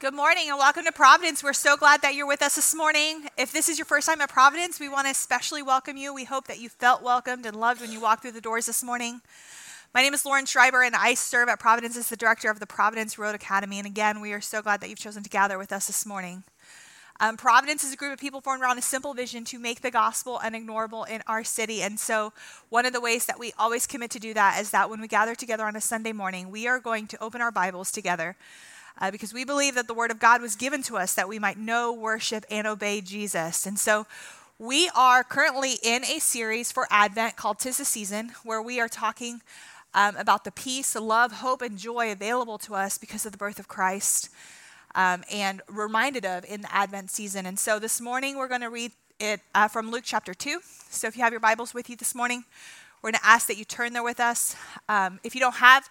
[0.00, 1.42] Good morning and welcome to Providence.
[1.42, 3.28] We're so glad that you're with us this morning.
[3.38, 6.12] If this is your first time at Providence, we want to especially welcome you.
[6.12, 8.84] We hope that you felt welcomed and loved when you walked through the doors this
[8.84, 9.22] morning.
[9.94, 12.66] My name is Lauren Schreiber, and I serve at Providence as the director of the
[12.66, 13.78] Providence Road Academy.
[13.78, 16.44] And again, we are so glad that you've chosen to gather with us this morning.
[17.20, 19.90] Um, Providence is a group of people formed around a simple vision to make the
[19.90, 21.80] gospel unignorable in our city.
[21.80, 22.32] And so,
[22.70, 25.06] one of the ways that we always commit to do that is that when we
[25.06, 28.34] gather together on a Sunday morning, we are going to open our Bibles together
[29.00, 31.38] uh, because we believe that the Word of God was given to us that we
[31.38, 33.64] might know, worship, and obey Jesus.
[33.64, 34.06] And so,
[34.58, 38.88] we are currently in a series for Advent called Tis the Season, where we are
[38.88, 39.40] talking
[39.94, 43.60] um, about the peace, love, hope, and joy available to us because of the birth
[43.60, 44.30] of Christ
[44.94, 47.46] um, and reminded of in the Advent season.
[47.46, 50.60] And so this morning we're going to read it uh, from Luke chapter 2.
[50.90, 52.44] So if you have your Bibles with you this morning,
[53.02, 54.56] we're going to ask that you turn there with us.
[54.88, 55.88] Um, if you don't have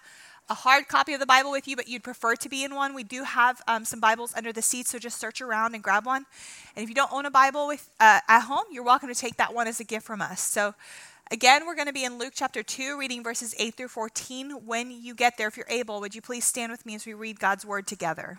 [0.50, 2.94] a hard copy of the Bible with you, but you'd prefer to be in one,
[2.94, 6.04] we do have um, some Bibles under the seat, so just search around and grab
[6.04, 6.26] one.
[6.76, 9.36] And if you don't own a Bible with, uh, at home, you're welcome to take
[9.36, 10.40] that one as a gift from us.
[10.40, 10.74] So
[11.30, 14.50] Again, we're going to be in Luke chapter 2, reading verses 8 through 14.
[14.66, 17.14] When you get there, if you're able, would you please stand with me as we
[17.14, 18.38] read God's word together?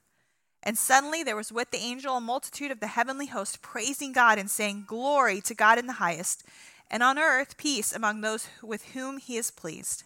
[0.63, 4.37] And suddenly there was with the angel a multitude of the heavenly host praising God
[4.37, 6.43] and saying, Glory to God in the highest,
[6.89, 10.03] and on earth peace among those with whom he is pleased.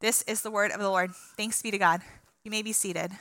[0.00, 1.12] This is the word of the Lord.
[1.36, 2.00] Thanks be to God.
[2.42, 3.12] You may be seated.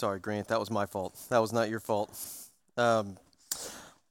[0.00, 1.14] Sorry, Grant, that was my fault.
[1.28, 2.18] That was not your fault.
[2.78, 3.18] Um,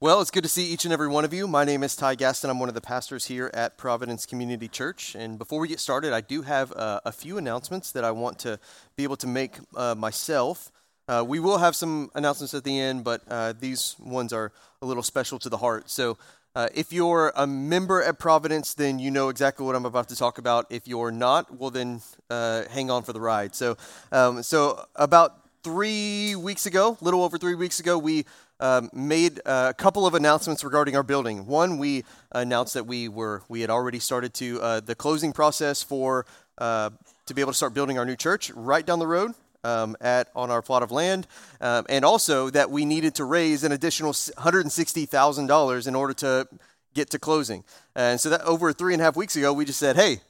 [0.01, 1.45] well, it's good to see each and every one of you.
[1.45, 2.49] My name is Ty Gaston.
[2.49, 5.13] I'm one of the pastors here at Providence Community Church.
[5.13, 8.39] And before we get started, I do have uh, a few announcements that I want
[8.39, 8.61] to
[8.95, 10.71] be able to make uh, myself.
[11.09, 14.85] Uh, we will have some announcements at the end, but uh, these ones are a
[14.85, 15.89] little special to the heart.
[15.89, 16.17] So
[16.55, 20.15] uh, if you're a member at Providence, then you know exactly what I'm about to
[20.15, 20.65] talk about.
[20.69, 21.99] If you're not, well, then
[22.29, 23.53] uh, hang on for the ride.
[23.53, 23.75] So,
[24.13, 28.25] um, so about three weeks ago, little over three weeks ago, we
[28.59, 31.45] um, made a couple of announcements regarding our building.
[31.45, 35.81] One, we announced that we were we had already started to uh, the closing process
[35.81, 36.25] for
[36.57, 36.89] uh,
[37.25, 39.33] to be able to start building our new church right down the road.
[39.61, 41.27] Um, at on our plot of land,
[41.59, 46.47] um, and also that we needed to raise an additional $160,000 in order to
[46.93, 47.65] get to closing.
[47.93, 50.21] And so that over three and a half weeks ago, we just said, "Hey,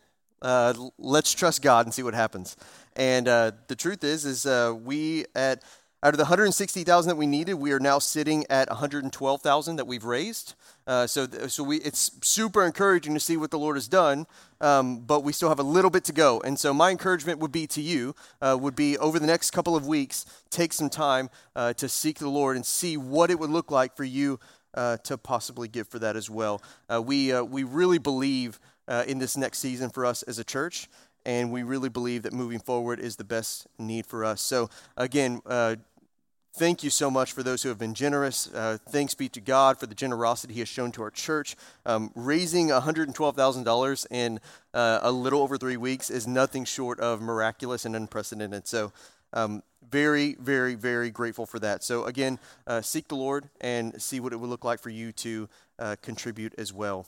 [0.41, 2.57] uh, let's trust God and see what happens."
[2.95, 5.63] And uh, the truth is, is uh, we at
[6.01, 10.05] out of the 160,000 that we needed, we are now sitting at 112,000 that we've
[10.05, 10.53] raised.
[10.87, 14.25] Uh, so, so we, it's super encouraging to see what the Lord has done,
[14.61, 16.39] um, but we still have a little bit to go.
[16.39, 19.75] And so, my encouragement would be to you, uh, would be over the next couple
[19.75, 23.49] of weeks, take some time uh, to seek the Lord and see what it would
[23.49, 24.39] look like for you
[24.75, 26.61] uh, to possibly give for that as well.
[26.89, 28.59] Uh, we, uh, we really believe
[29.05, 30.89] in this next season for us as a church
[31.25, 34.41] and we really believe that moving forward is the best need for us.
[34.41, 35.75] So, again, uh,
[36.59, 38.53] thank you so much for those who have been generous.
[38.53, 41.55] Uh, thanks be to God for the generosity He has shown to our church.
[41.85, 44.41] Um, raising $112,000 in
[44.73, 48.67] uh, a little over three weeks is nothing short of miraculous and unprecedented.
[48.67, 48.91] So,
[49.31, 51.81] um, very, very, very grateful for that.
[51.81, 52.37] So, again,
[52.67, 55.47] uh, seek the Lord and see what it would look like for you to
[55.79, 57.07] uh, contribute as well.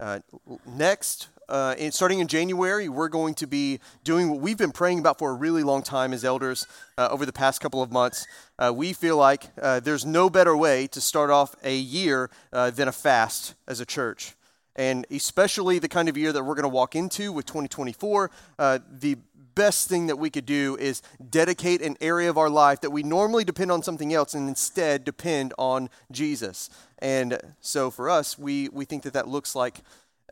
[0.00, 0.18] Uh,
[0.66, 4.98] next, uh, in, starting in January, we're going to be doing what we've been praying
[4.98, 6.66] about for a really long time as elders
[6.96, 8.26] uh, over the past couple of months.
[8.58, 12.88] Uh, we feel like uh, there's no better way to start off a year than
[12.88, 14.34] a fast as a church.
[14.74, 19.18] And especially the kind of year that we're going to walk into with 2024, the
[19.60, 23.02] best thing that we could do is dedicate an area of our life that we
[23.02, 26.70] normally depend on something else and instead depend on Jesus.
[27.00, 29.82] And so for us, we, we think that that looks like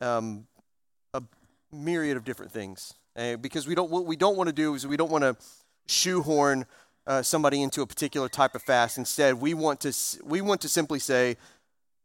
[0.01, 0.47] um,
[1.13, 1.23] a
[1.71, 2.95] myriad of different things.
[3.15, 5.37] Uh, because we don't, what we don't want to do is we don't want to
[5.87, 6.65] shoehorn
[7.07, 8.97] uh, somebody into a particular type of fast.
[8.97, 9.93] Instead, we want to,
[10.25, 11.37] we want to simply say,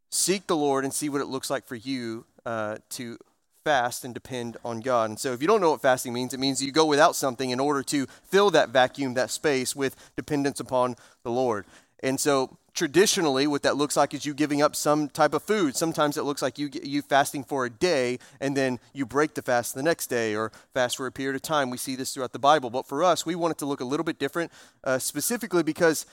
[0.10, 3.18] seek the Lord and see what it looks like for you uh, to
[3.64, 5.10] fast and depend on God.
[5.10, 7.50] And so, if you don't know what fasting means, it means you go without something
[7.50, 11.66] in order to fill that vacuum, that space, with dependence upon the Lord.
[12.02, 15.76] And so, traditionally, what that looks like is you giving up some type of food.
[15.76, 19.42] Sometimes it looks like you you fasting for a day and then you break the
[19.42, 21.70] fast the next day or fast for a period of time.
[21.70, 22.70] We see this throughout the Bible.
[22.70, 24.52] But for us, we want it to look a little bit different,
[24.84, 26.06] uh, specifically because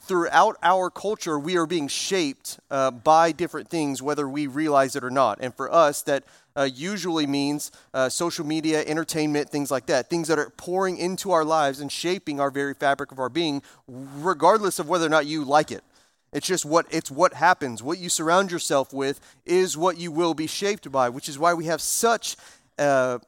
[0.00, 5.04] throughout our culture, we are being shaped uh, by different things, whether we realize it
[5.04, 5.38] or not.
[5.40, 6.24] And for us, that
[6.56, 10.08] uh, usually means uh, social media, entertainment, things like that.
[10.08, 13.62] Things that are pouring into our lives and shaping our very fabric of our being,
[13.86, 15.84] regardless of whether or not you like it.
[16.32, 17.82] It's just what it's what happens.
[17.82, 21.54] What you surround yourself with is what you will be shaped by, which is why
[21.54, 22.36] we have such
[22.78, 23.18] uh,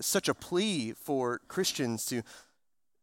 [0.00, 2.22] such a plea for Christians to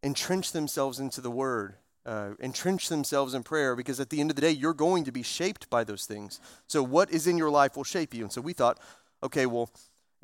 [0.04, 1.76] entrench themselves into the Word,
[2.06, 5.12] uh, entrench themselves in prayer, because at the end of the day, you're going to
[5.12, 6.40] be shaped by those things.
[6.68, 8.24] So, what is in your life will shape you.
[8.24, 8.80] And so, we thought,
[9.24, 9.70] okay, well,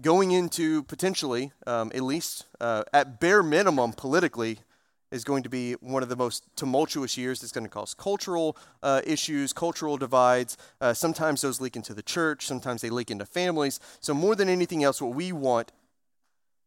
[0.01, 4.59] going into potentially, um, at least uh, at bare minimum, politically,
[5.11, 7.41] is going to be one of the most tumultuous years.
[7.41, 10.57] It's going to cause cultural uh, issues, cultural divides.
[10.81, 13.79] Uh, sometimes those leak into the church, sometimes they leak into families.
[13.99, 15.71] So, more than anything else, what we want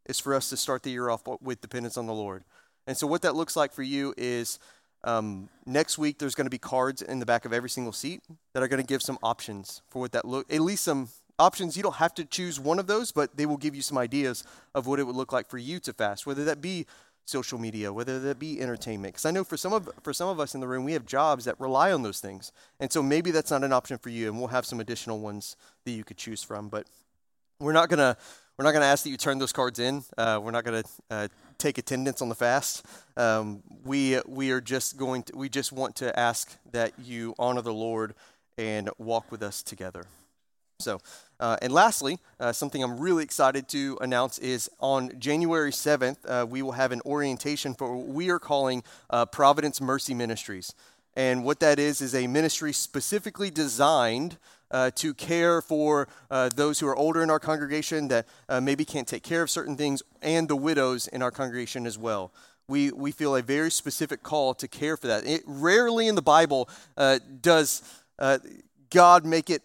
[0.07, 2.45] is for us to start the year off with dependence on the Lord.
[2.87, 4.59] And so, what that looks like for you is
[5.05, 8.23] um, next week there's going to be cards in the back of every single seat
[8.53, 11.09] that are going to give some options for what that look, at least some
[11.39, 11.77] options.
[11.77, 14.45] You don't have to choose one of those, but they will give you some ideas
[14.75, 16.87] of what it would look like for you to fast, whether that be
[17.25, 19.15] social media, whether that be entertainment.
[19.15, 21.07] Because I know for some of for some of us in the room, we have
[21.07, 24.29] jobs that rely on those things, and so maybe that's not an option for you,
[24.29, 26.69] and we'll have some additional ones that you could choose from.
[26.69, 26.87] But
[27.59, 28.17] we're not gonna
[28.59, 30.05] we're not gonna ask that you turn those cards in.
[30.19, 31.29] Uh, we're not gonna uh,
[31.61, 32.85] take attendance on the fast.
[33.17, 37.63] Um, we we are just going to we just want to ask that you honor
[37.63, 38.15] the Lord
[38.59, 40.05] and walk with us together.
[40.81, 41.01] So,
[41.39, 46.47] uh, and lastly, uh, something I'm really excited to announce is on January 7th, uh,
[46.47, 50.75] we will have an orientation for what we are calling uh, Providence Mercy Ministries.
[51.21, 54.39] And what that is, is a ministry specifically designed
[54.71, 58.27] uh, to care for uh, those who are older in our congregation that
[58.63, 62.33] maybe can't take care of certain things, and the widows in our congregation as well
[62.71, 65.27] we, we feel a very specific call to care for that.
[65.27, 67.83] It, rarely in the Bible uh, does
[68.19, 68.39] uh,
[68.91, 69.63] God make it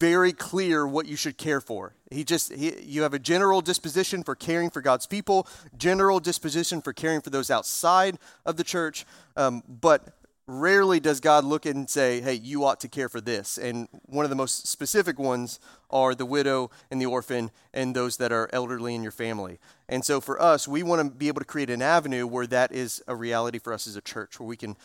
[0.00, 1.94] very clear what you should care for.
[2.10, 5.46] He just he, you have a general disposition for caring for God's people,
[5.76, 9.06] general disposition for caring for those outside of the church,
[9.36, 10.17] um, but
[10.48, 14.24] rarely does God look and say, "Hey, you ought to care for this." And one
[14.24, 15.60] of the most specific ones
[15.90, 19.60] are the widow and the orphan and those that are elderly in your family.
[19.88, 22.72] And so for us, we want to be able to create an avenue where that
[22.72, 24.76] is a reality for us as a church, where we can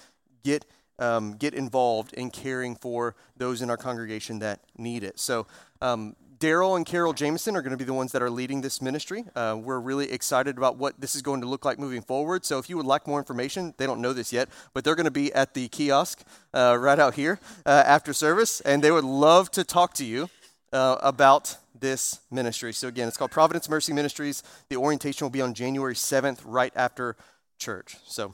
[0.43, 0.65] get
[0.99, 5.19] um, get involved in caring for those in our congregation that need it.
[5.19, 5.47] So,
[5.81, 8.81] um, Daryl and Carol Jameson are going to be the ones that are leading this
[8.81, 9.23] ministry.
[9.33, 12.43] Uh, we're really excited about what this is going to look like moving forward.
[12.43, 15.05] So, if you would like more information, they don't know this yet, but they're going
[15.05, 16.21] to be at the kiosk
[16.53, 20.29] uh, right out here uh, after service, and they would love to talk to you
[20.73, 22.73] uh, about this ministry.
[22.73, 24.43] So, again, it's called Providence Mercy Ministries.
[24.67, 27.15] The orientation will be on January 7th, right after
[27.57, 27.95] church.
[28.05, 28.33] So,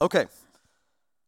[0.00, 0.26] okay,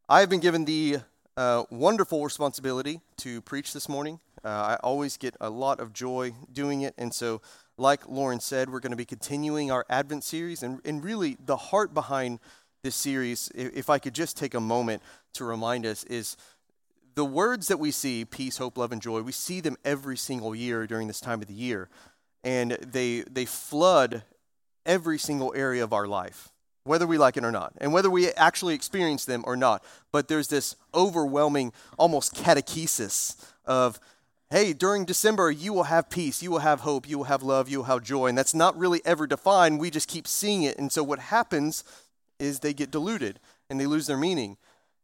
[0.08, 0.98] I have been given the
[1.36, 4.20] uh, wonderful responsibility to preach this morning.
[4.44, 6.94] Uh, I always get a lot of joy doing it.
[6.98, 7.40] And so,
[7.76, 10.62] like Lauren said, we're going to be continuing our Advent series.
[10.62, 12.40] And, and really, the heart behind
[12.82, 15.02] this series, if, I could just take a moment
[15.34, 16.36] to remind us, is
[17.14, 20.54] the words that we see peace, hope, love, and joy we see them every single
[20.54, 21.88] year during this time of the year.
[22.44, 24.22] And they, they flood
[24.86, 26.52] every single area of our life
[26.88, 29.84] whether we like it or not, and whether we actually experience them or not.
[30.10, 34.00] But there's this overwhelming, almost catechesis of,
[34.50, 37.68] hey, during December, you will have peace, you will have hope, you will have love,
[37.68, 38.26] you will have joy.
[38.26, 39.78] And that's not really ever defined.
[39.78, 40.78] We just keep seeing it.
[40.78, 41.84] And so what happens
[42.38, 44.56] is they get diluted and they lose their meaning.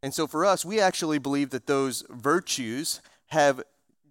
[0.03, 3.63] And so for us, we actually believe that those virtues have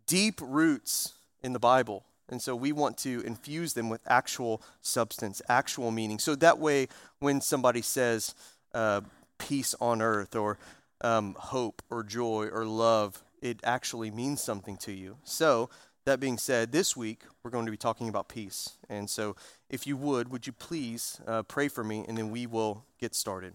[0.06, 2.04] deep roots in the Bible.
[2.30, 6.20] And so we want to infuse them with actual substance, actual meaning.
[6.20, 6.88] So that way,
[7.20, 8.34] when somebody says
[8.74, 9.02] uh,
[9.38, 10.58] peace on earth or
[11.02, 15.18] um, hope or joy or love, it actually means something to you.
[15.26, 15.70] So,
[16.06, 18.78] that being said, this week we're going to be talking about peace.
[18.90, 19.36] And so,
[19.70, 23.14] if you would, would you please uh, pray for me and then we will get
[23.14, 23.54] started.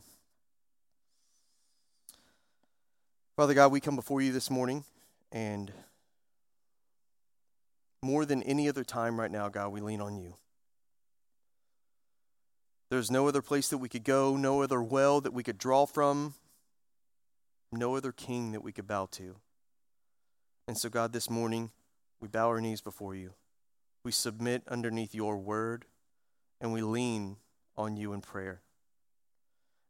[3.34, 4.84] Father God, we come before you this morning
[5.32, 5.72] and
[8.02, 10.34] more than any other time right now, God, we lean on you.
[12.90, 15.86] There's no other place that we could go, no other well that we could draw
[15.86, 16.34] from,
[17.72, 19.36] no other king that we could bow to.
[20.68, 21.70] And so, God, this morning,
[22.20, 23.32] we bow our knees before you.
[24.04, 25.86] We submit underneath your word
[26.60, 27.36] and we lean
[27.74, 28.60] on you in prayer.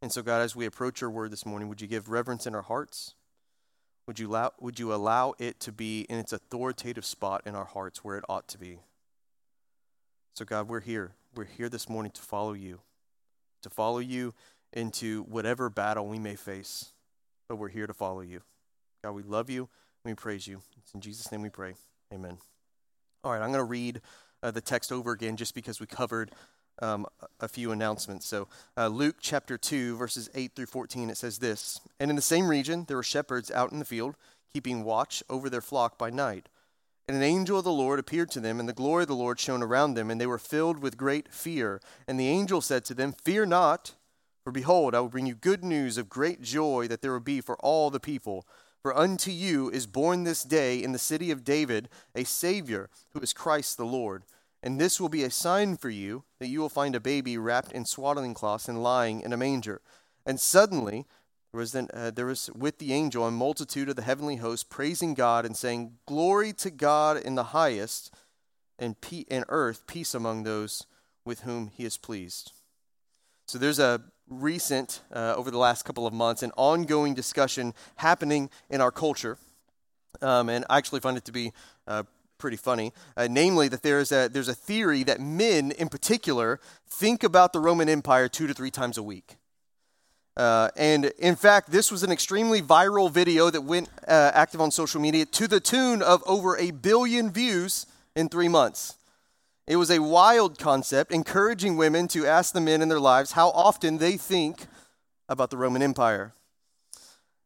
[0.01, 2.55] And so, God, as we approach your word this morning, would you give reverence in
[2.55, 3.17] our hearts?
[4.07, 7.65] Would you allow, would you allow it to be in its authoritative spot in our
[7.65, 8.79] hearts where it ought to be?
[10.35, 11.15] So, God, we're here.
[11.35, 12.83] We're here this morning to follow you,
[13.65, 14.33] to follow you
[14.73, 16.93] into whatever battle we may face,
[17.49, 18.43] but we're here to follow you.
[19.03, 19.69] God, we love you.
[20.09, 20.63] We praise you.
[20.79, 21.75] It's in Jesus' name we pray.
[22.15, 22.39] Amen.
[23.23, 24.01] All right, I'm going to read
[24.43, 26.31] uh, the text over again just because we covered
[26.81, 27.05] um,
[27.41, 28.27] a few announcements.
[28.27, 28.49] So,
[28.79, 32.49] uh, Luke chapter 2, verses 8 through 14, it says this And in the same
[32.49, 34.15] region, there were shepherds out in the field,
[34.51, 36.49] keeping watch over their flock by night.
[37.07, 39.39] And an angel of the Lord appeared to them, and the glory of the Lord
[39.39, 41.83] shone around them, and they were filled with great fear.
[42.07, 43.93] And the angel said to them, Fear not,
[44.43, 47.43] for behold, I will bring you good news of great joy that there will be
[47.43, 48.47] for all the people.
[48.89, 53.21] For unto you is born this day in the city of David a Savior, who
[53.21, 54.23] is Christ the Lord.
[54.63, 57.71] And this will be a sign for you that you will find a baby wrapped
[57.71, 59.83] in swaddling cloths and lying in a manger.
[60.25, 61.05] And suddenly
[61.53, 64.71] there was, then, uh, there was with the angel a multitude of the heavenly host
[64.71, 68.11] praising God and saying, Glory to God in the highest,
[68.79, 70.87] and, pe- and earth peace among those
[71.27, 72.53] with whom he is pleased.
[73.49, 78.51] So there's a recent, uh, over the last couple of months, an ongoing discussion happening
[78.71, 79.39] in our culture.
[80.21, 81.53] Um, and I actually find it to be
[81.87, 82.03] uh,
[82.39, 82.93] pretty funny.
[83.17, 87.61] Uh, namely, that there's a, there's a theory that men, in particular, think about the
[87.61, 89.37] Roman Empire two to three times a week.
[90.37, 94.71] Uh, and in fact, this was an extremely viral video that went uh, active on
[94.71, 98.98] social media to the tune of over a billion views in three months.
[99.69, 103.51] It was a wild concept, encouraging women to ask the men in their lives how
[103.51, 104.67] often they think
[105.29, 106.33] about the Roman Empire.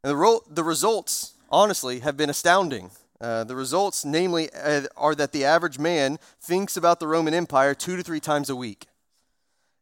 [0.05, 2.93] And the, ro- the results, honestly, have been astounding.
[3.21, 7.75] Uh, the results, namely, uh, are that the average man thinks about the Roman Empire
[7.75, 8.87] two to three times a week.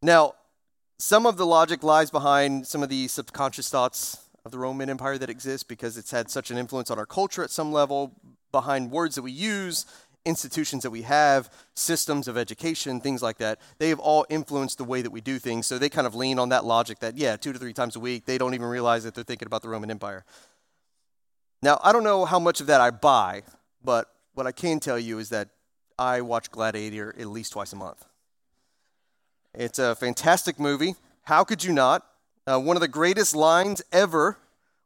[0.00, 0.32] Now,
[0.98, 4.16] some of the logic lies behind some of the subconscious thoughts
[4.46, 7.44] of the Roman Empire that exist because it's had such an influence on our culture
[7.44, 8.12] at some level,
[8.50, 9.84] behind words that we use,
[10.24, 13.58] institutions that we have, systems of education, things like that.
[13.78, 15.66] They have all influenced the way that we do things.
[15.66, 18.00] So they kind of lean on that logic that, yeah, two to three times a
[18.00, 20.24] week, they don't even realize that they're thinking about the Roman Empire.
[21.62, 23.42] Now, I don't know how much of that I buy,
[23.82, 25.48] but what I can tell you is that
[25.98, 28.04] I watch Gladiator at least twice a month.
[29.54, 30.94] It's a fantastic movie.
[31.24, 32.06] How could you not?
[32.46, 34.38] Uh, one of the greatest lines ever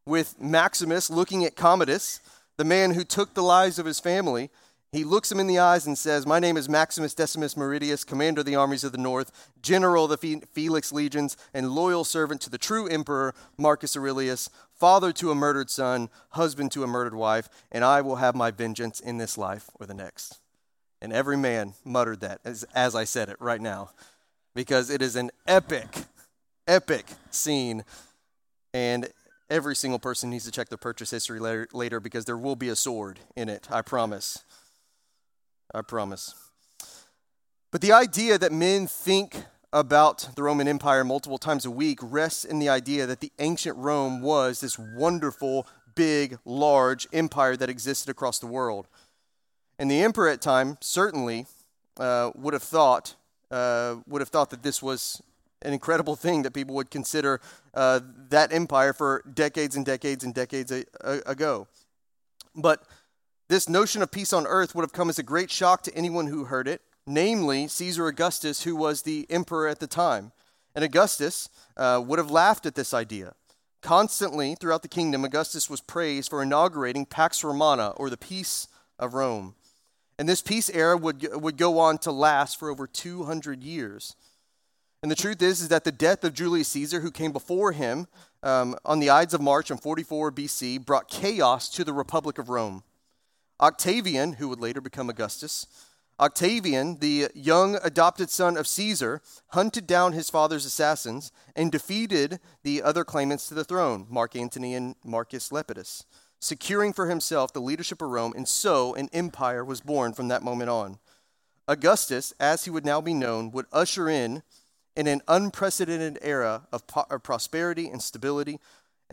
[0.06, 2.20] with Maximus looking at Commodus,
[2.56, 4.50] the man who took the lives of his family.
[4.94, 8.42] He looks him in the eyes and says, My name is Maximus Decimus Meridius, commander
[8.42, 12.50] of the armies of the north, general of the Felix legions, and loyal servant to
[12.50, 17.48] the true emperor, Marcus Aurelius father to a murdered son, husband to a murdered wife,
[17.72, 20.38] and I will have my vengeance in this life or the next.
[21.02, 23.90] And every man muttered that as, as I said it right now,
[24.54, 26.04] because it is an epic,
[26.68, 27.84] epic scene.
[28.72, 29.08] And
[29.50, 32.68] every single person needs to check their purchase history later, later because there will be
[32.68, 34.44] a sword in it, I promise.
[35.74, 36.34] I promise.
[37.70, 42.44] But the idea that men think about the Roman Empire multiple times a week rests
[42.44, 45.66] in the idea that the ancient Rome was this wonderful,
[45.96, 48.86] big, large empire that existed across the world.
[49.76, 51.46] And the emperor at time certainly
[51.98, 53.16] uh, would have thought
[53.50, 55.22] uh, would have thought that this was
[55.62, 57.40] an incredible thing that people would consider
[57.74, 61.66] uh, that empire for decades and decades and decades a, a, ago.
[62.54, 62.82] But
[63.48, 66.28] this notion of peace on earth would have come as a great shock to anyone
[66.28, 70.32] who heard it, namely Caesar Augustus, who was the emperor at the time.
[70.74, 73.34] And Augustus uh, would have laughed at this idea.
[73.82, 78.66] Constantly throughout the kingdom, Augustus was praised for inaugurating Pax Romana, or the peace
[78.98, 79.54] of Rome.
[80.18, 84.16] And this peace era would, would go on to last for over 200 years.
[85.02, 88.06] And the truth is, is that the death of Julius Caesar, who came before him
[88.42, 92.48] um, on the Ides of March in 44 BC, brought chaos to the Republic of
[92.48, 92.82] Rome.
[93.64, 95.66] Octavian, who would later become Augustus,
[96.20, 102.82] Octavian, the young adopted son of Caesar, hunted down his father's assassins and defeated the
[102.82, 106.04] other claimants to the throne, Mark Antony and Marcus Lepidus,
[106.40, 110.42] securing for himself the leadership of Rome, and so an empire was born from that
[110.42, 110.98] moment on.
[111.66, 114.42] Augustus, as he would now be known, would usher in
[114.94, 118.60] in an unprecedented era of, po- of prosperity and stability,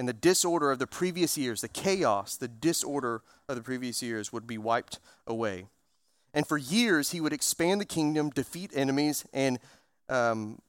[0.01, 4.33] and the disorder of the previous years, the chaos, the disorder of the previous years
[4.33, 5.67] would be wiped away.
[6.33, 9.59] And for years, he would expand the kingdom, defeat enemies, and
[10.09, 10.59] um,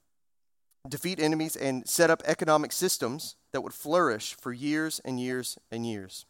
[0.87, 5.87] defeat enemies and set up economic systems that would flourish for years and years and
[5.87, 6.27] years.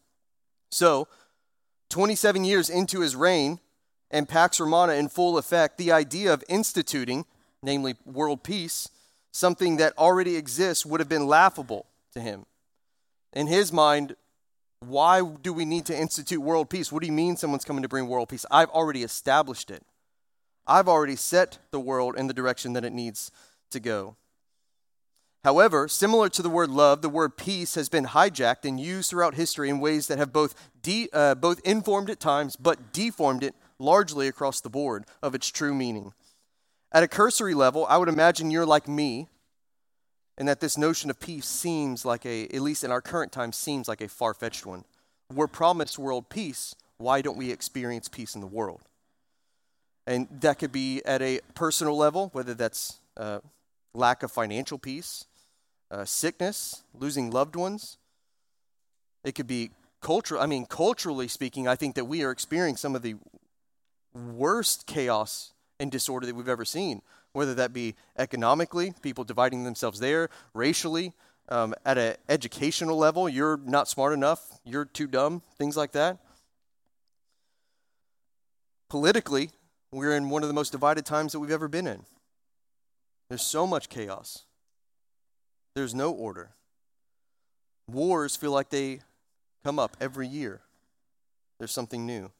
[0.71, 1.09] So,
[1.89, 3.59] 27 years into his reign,
[4.11, 7.25] and Pax Romana in full effect, the idea of instituting,
[7.61, 8.87] namely world peace,
[9.33, 12.45] something that already exists, would have been laughable to him.
[13.33, 14.15] In his mind,
[14.79, 16.91] why do we need to institute world peace?
[16.91, 18.45] What do you mean someone's coming to bring world peace?
[18.51, 19.83] I've already established it.
[20.67, 23.31] I've already set the world in the direction that it needs
[23.71, 24.15] to go.
[25.43, 29.35] However, similar to the word love, the word peace has been hijacked and used throughout
[29.35, 33.53] history in ways that have both, de- uh, both informed at times but deformed it
[33.77, 36.13] largely across the board of its true meaning.
[36.93, 39.27] At a cursory level, I would imagine you're like me,
[40.37, 43.51] and that this notion of peace seems like a, at least in our current time,
[43.51, 44.83] seems like a far fetched one.
[45.33, 46.75] We're promised world peace.
[46.97, 48.81] Why don't we experience peace in the world?
[50.05, 53.39] And that could be at a personal level, whether that's uh,
[53.93, 55.25] lack of financial peace,
[55.91, 57.97] uh, sickness, losing loved ones.
[59.23, 59.71] It could be
[60.01, 60.41] cultural.
[60.41, 63.15] I mean, culturally speaking, I think that we are experiencing some of the
[64.13, 67.01] worst chaos and disorder that we've ever seen,
[67.33, 71.13] whether that be economically, people dividing themselves there, racially,
[71.49, 76.19] um, at an educational level, you're not smart enough, you're too dumb, things like that.
[78.89, 79.49] Politically,
[79.91, 82.05] we're in one of the most divided times that we've ever been in.
[83.29, 84.45] There's so much chaos.
[85.75, 86.51] There's no order.
[87.87, 88.99] Wars feel like they
[89.63, 90.61] come up every year.
[91.57, 92.31] There's something new.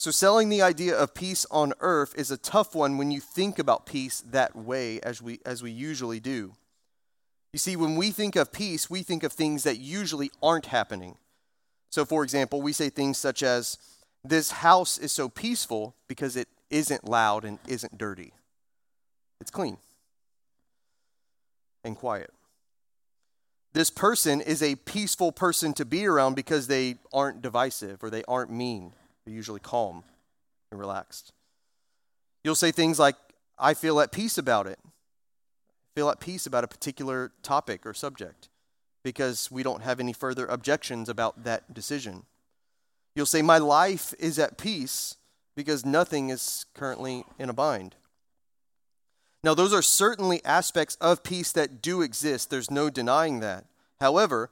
[0.00, 3.58] So, selling the idea of peace on earth is a tough one when you think
[3.58, 6.54] about peace that way, as we, as we usually do.
[7.52, 11.18] You see, when we think of peace, we think of things that usually aren't happening.
[11.90, 13.76] So, for example, we say things such as,
[14.24, 18.32] This house is so peaceful because it isn't loud and isn't dirty.
[19.38, 19.76] It's clean
[21.84, 22.32] and quiet.
[23.74, 28.24] This person is a peaceful person to be around because they aren't divisive or they
[28.24, 28.94] aren't mean.
[29.30, 30.02] They're usually calm
[30.72, 31.32] and relaxed.
[32.42, 33.14] You'll say things like,
[33.56, 34.80] I feel at peace about it.
[35.94, 38.48] Feel at peace about a particular topic or subject
[39.04, 42.24] because we don't have any further objections about that decision.
[43.14, 45.14] You'll say, My life is at peace
[45.54, 47.94] because nothing is currently in a bind.
[49.44, 52.50] Now, those are certainly aspects of peace that do exist.
[52.50, 53.66] There's no denying that.
[54.00, 54.50] However,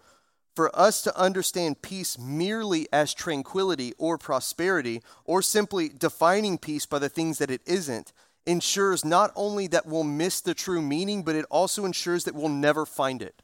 [0.59, 6.99] for us to understand peace merely as tranquility or prosperity, or simply defining peace by
[6.99, 8.13] the things that it isn't,
[8.45, 12.49] ensures not only that we'll miss the true meaning, but it also ensures that we'll
[12.49, 13.41] never find it.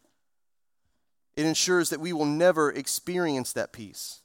[1.37, 4.23] It ensures that we will never experience that peace.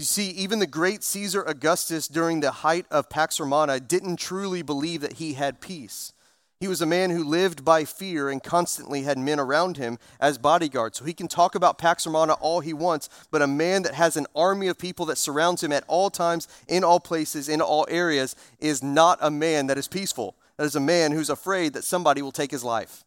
[0.00, 4.62] You see, even the great Caesar Augustus during the height of Pax Romana didn't truly
[4.62, 6.12] believe that he had peace.
[6.60, 10.38] He was a man who lived by fear and constantly had men around him as
[10.38, 10.98] bodyguards.
[10.98, 14.16] So he can talk about Pax Romana all he wants, but a man that has
[14.16, 17.86] an army of people that surrounds him at all times, in all places, in all
[17.88, 20.34] areas, is not a man that is peaceful.
[20.56, 23.04] That is a man who's afraid that somebody will take his life.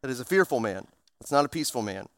[0.00, 0.86] That is a fearful man.
[1.20, 2.08] It's not a peaceful man.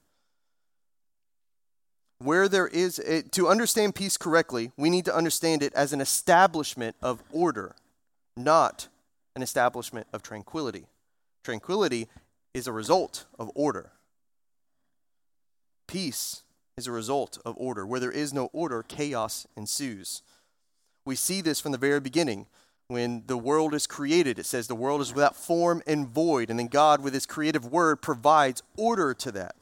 [2.21, 6.01] Where there is, a, to understand peace correctly, we need to understand it as an
[6.01, 7.75] establishment of order,
[8.37, 8.87] not
[9.39, 10.89] an establishment of tranquility.
[11.45, 12.09] Tranquility
[12.55, 13.93] is a result of order.
[15.87, 16.43] Peace
[16.77, 17.87] is a result of order.
[17.87, 20.23] Where there is no order, chaos ensues.
[21.07, 22.47] We see this from the very beginning.
[22.89, 26.59] When the world is created, it says the world is without form and void, and
[26.59, 29.55] then God, with His creative word, provides order to that.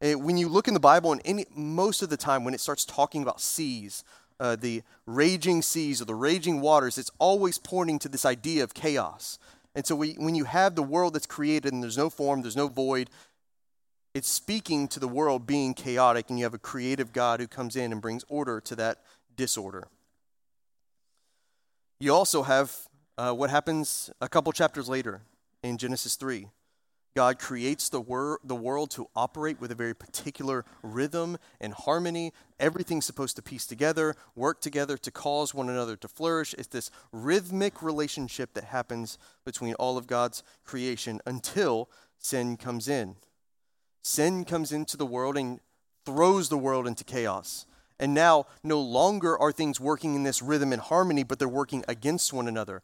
[0.00, 2.60] And when you look in the Bible, and any, most of the time when it
[2.60, 4.04] starts talking about seas
[4.42, 8.74] uh, the raging seas or the raging waters, it's always pointing to this idea of
[8.74, 9.38] chaos.
[9.76, 12.56] And so we, when you have the world that's created and there's no form, there's
[12.56, 13.08] no void,
[14.14, 17.76] it's speaking to the world being chaotic, and you have a creative God who comes
[17.76, 18.98] in and brings order to that
[19.36, 19.86] disorder.
[22.00, 22.76] You also have
[23.16, 25.22] uh, what happens a couple chapters later
[25.62, 26.48] in Genesis 3.
[27.14, 32.32] God creates the, wor- the world to operate with a very particular rhythm and harmony.
[32.58, 36.54] Everything's supposed to piece together, work together to cause one another to flourish.
[36.56, 43.16] It's this rhythmic relationship that happens between all of God's creation until sin comes in.
[44.02, 45.60] Sin comes into the world and
[46.06, 47.66] throws the world into chaos.
[48.00, 51.84] And now, no longer are things working in this rhythm and harmony, but they're working
[51.86, 52.82] against one another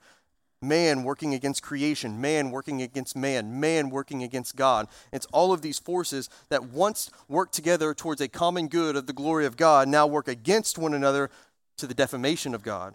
[0.60, 4.88] man working against creation, man working against man, man working against God.
[5.12, 9.12] It's all of these forces that once worked together towards a common good of the
[9.12, 11.30] glory of God now work against one another
[11.76, 12.94] to the defamation of God.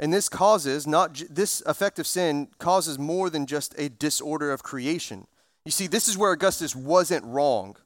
[0.00, 4.62] And this causes not this effect of sin causes more than just a disorder of
[4.62, 5.26] creation.
[5.64, 7.76] You see, this is where Augustus wasn't wrong.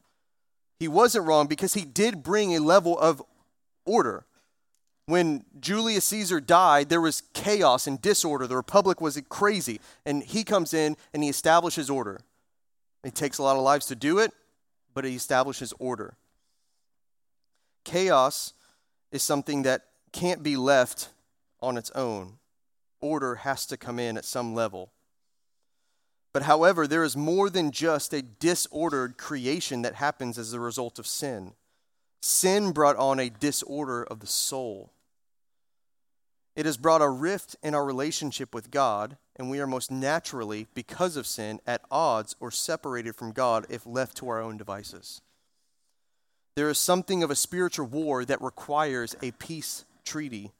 [0.79, 3.23] He wasn't wrong because he did bring a level of
[3.87, 4.27] order
[5.07, 8.47] When Julius Caesar died, there was chaos and disorder.
[8.47, 9.81] The republic was crazy.
[10.07, 12.21] And he comes in and he establishes order.
[13.05, 14.33] It takes a lot of lives to do it,
[14.95, 16.15] but he establishes order.
[17.85, 18.53] Chaos
[19.11, 21.09] is something that can't be left
[21.61, 22.39] on its own.
[23.01, 24.93] Order has to come in at some level.
[26.33, 30.99] But however, there is more than just a disordered creation that happens as a result
[30.99, 31.55] of sin.
[32.23, 34.93] Sin brought on a disorder of the soul.
[36.55, 40.69] It has brought a rift in our relationship with God, and we are most naturally,
[40.73, 45.21] because of sin, at odds or separated from God if left to our own devices.
[46.55, 50.53] There is something of a spiritual war that requires a peace treaty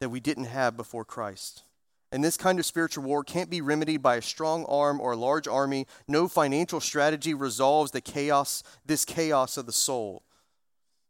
[0.00, 1.64] that we didn't have before Christ.
[2.10, 5.16] And this kind of spiritual war can't be remedied by a strong arm or a
[5.16, 5.86] large army.
[6.06, 10.23] No financial strategy resolves the chaos, this chaos of the soul.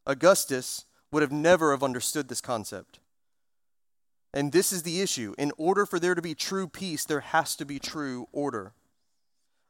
[0.07, 2.99] Augustus would have never have understood this concept.
[4.33, 5.35] And this is the issue.
[5.38, 8.73] In order for there to be true peace, there has to be true order.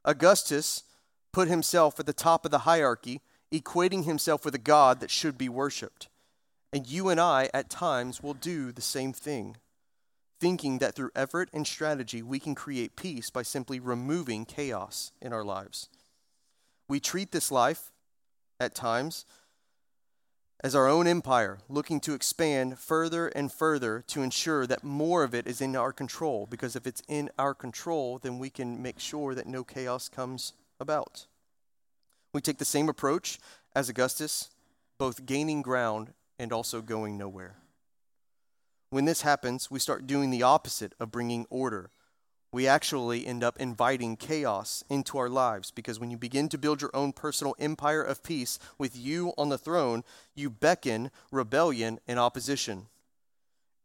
[0.03, 0.83] Augustus
[1.31, 3.21] put himself at the top of the hierarchy,
[3.51, 6.07] equating himself with a God that should be worshiped.
[6.73, 9.57] And you and I, at times, will do the same thing,
[10.39, 15.31] thinking that through effort and strategy we can create peace by simply removing chaos in
[15.31, 15.89] our lives.
[16.89, 17.91] We treat this life,
[18.59, 19.25] at times,
[20.65, 25.35] as our own empire, looking to expand further and further to ensure that more of
[25.35, 26.47] it is in our control.
[26.49, 30.53] Because if it's in our control, then we can make sure that no chaos comes
[30.79, 31.27] about.
[32.33, 33.37] We take the same approach
[33.75, 34.49] as Augustus,
[34.97, 37.57] both gaining ground and also going nowhere.
[38.89, 41.91] When this happens, we start doing the opposite of bringing order.
[42.55, 46.81] We actually end up inviting chaos into our lives because when you begin to build
[46.81, 52.17] your own personal empire of peace with you on the throne, you beckon rebellion and
[52.17, 52.87] opposition.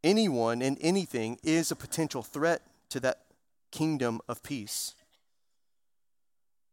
[0.05, 3.23] Anyone and anything is a potential threat to that
[3.71, 4.95] kingdom of peace.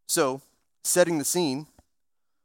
[0.07, 0.41] So,
[0.85, 1.67] setting the scene,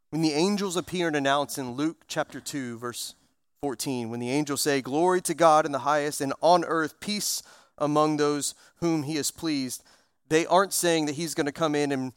[0.10, 3.14] when the angels appear and announce in Luke chapter 2, verse
[3.62, 7.44] 14, when the angels say, Glory to God in the highest, and on earth peace
[7.78, 9.84] among those whom he is pleased,
[10.30, 12.14] they aren't saying that he's going to come in and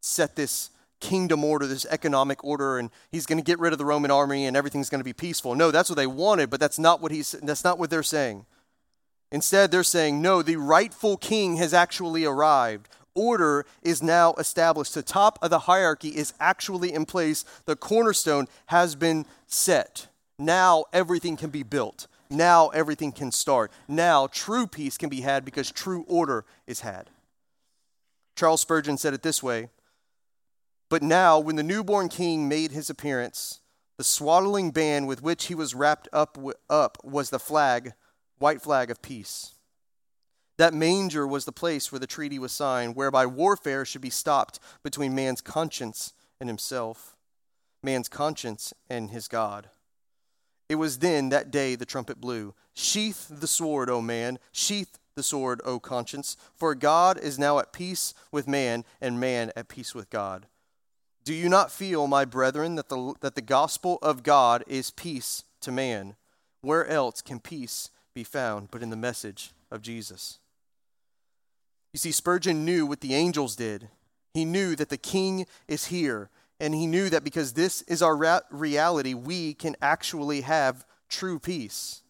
[0.00, 3.84] set this kingdom order, this economic order, and he's going to get rid of the
[3.84, 5.54] Roman army and everything's going to be peaceful.
[5.54, 8.46] No, that's what they wanted, but that's not what he's that's not what they're saying.
[9.30, 12.88] Instead, they're saying, no, the rightful king has actually arrived.
[13.14, 14.94] Order is now established.
[14.94, 17.44] The top of the hierarchy is actually in place.
[17.64, 20.08] The cornerstone has been set.
[20.38, 22.06] Now everything can be built.
[22.30, 23.70] Now everything can start.
[23.88, 27.10] Now true peace can be had because true order is had.
[28.36, 29.70] Charles Spurgeon said it this way
[30.88, 33.60] But now, when the newborn king made his appearance,
[33.96, 36.36] the swaddling band with which he was wrapped up,
[36.68, 37.92] up was the flag,
[38.38, 39.54] white flag of peace.
[40.56, 44.60] That manger was the place where the treaty was signed, whereby warfare should be stopped
[44.82, 47.16] between man's conscience and himself,
[47.82, 49.70] man's conscience and his God.
[50.68, 52.54] It was then that day the trumpet blew.
[52.72, 57.72] Sheath the sword, O man, sheath the sword, O conscience, for God is now at
[57.72, 60.46] peace with man, and man at peace with God.
[61.24, 65.44] Do you not feel, my brethren, that the, that the gospel of God is peace
[65.60, 66.16] to man?
[66.60, 70.38] Where else can peace be found but in the message of Jesus?
[71.92, 73.88] You see, Spurgeon knew what the angels did.
[74.34, 76.28] He knew that the king is here
[76.60, 81.38] and he knew that because this is our ra- reality, we can actually have true
[81.38, 82.02] peace.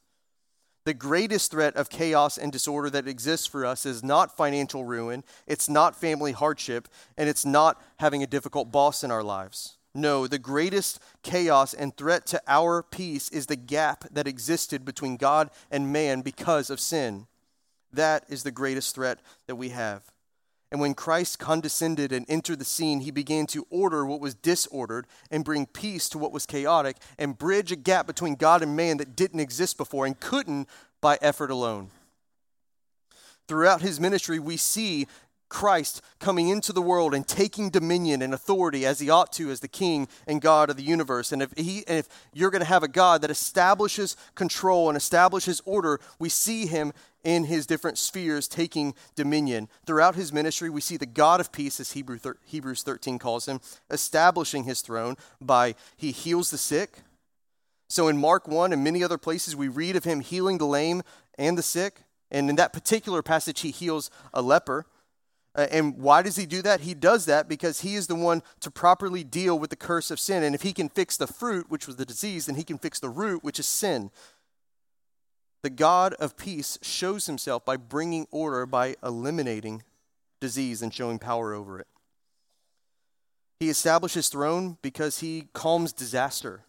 [0.84, 5.24] The greatest threat of chaos and disorder that exists for us is not financial ruin,
[5.46, 9.78] it's not family hardship, and it's not having a difficult boss in our lives.
[9.94, 15.16] No, the greatest chaos and threat to our peace is the gap that existed between
[15.16, 17.28] God and man because of sin.
[17.92, 20.02] That is the greatest threat that we have.
[20.74, 25.06] And when Christ condescended and entered the scene, he began to order what was disordered
[25.30, 28.96] and bring peace to what was chaotic and bridge a gap between God and man
[28.96, 30.68] that didn't exist before and couldn't
[31.00, 31.90] by effort alone.
[33.46, 35.06] Throughout his ministry, we see
[35.48, 39.60] Christ coming into the world and taking dominion and authority as he ought to as
[39.60, 41.30] the king and God of the universe.
[41.30, 44.96] And if he and if you're going to have a God that establishes control and
[44.96, 46.92] establishes order, we see him
[47.24, 49.68] in his different spheres taking dominion.
[49.86, 53.60] Throughout his ministry, we see the God of peace, as Hebrew Hebrews 13 calls him,
[53.90, 56.98] establishing his throne by he heals the sick.
[57.88, 61.02] So in Mark 1 and many other places, we read of him healing the lame
[61.38, 62.02] and the sick.
[62.30, 64.86] And in that particular passage, he heals a leper.
[65.56, 66.80] Uh, and why does he do that?
[66.80, 70.18] He does that because he is the one to properly deal with the curse of
[70.18, 70.42] sin.
[70.42, 72.98] And if he can fix the fruit, which was the disease, then he can fix
[72.98, 74.10] the root, which is sin.
[75.64, 79.82] The God of peace shows himself by bringing order, by eliminating
[80.38, 81.86] disease and showing power over it.
[83.60, 86.66] He establishes throne because he calms disaster.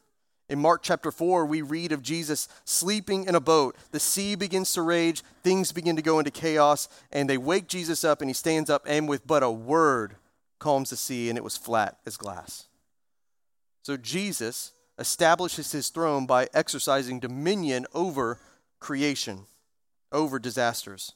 [0.47, 3.75] In Mark chapter 4, we read of Jesus sleeping in a boat.
[3.91, 8.05] The sea begins to rage, things begin to go into chaos, and they wake Jesus
[8.05, 10.15] up, and he stands up, and with but a word,
[10.57, 12.69] calms the sea, and it was flat as glass.
[13.81, 18.39] So Jesus establishes his throne by exercising dominion over
[18.85, 19.47] creation,
[20.11, 21.13] over disasters.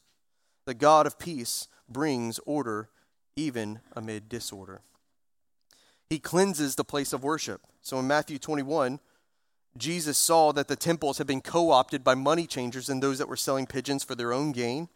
[0.66, 2.90] The God of peace brings order
[3.36, 4.82] even amid disorder.
[6.10, 7.62] He cleanses the place of worship.
[7.84, 9.00] So in Matthew 21,
[9.78, 13.30] Jesus saw that the temples had been co opted by money changers and those that
[13.30, 14.90] were selling pigeons for their own gain.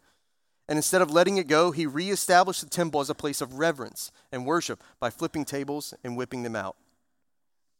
[0.68, 4.10] And instead of letting it go, he reestablished the temple as a place of reverence
[4.32, 6.74] and worship by flipping tables and whipping them out,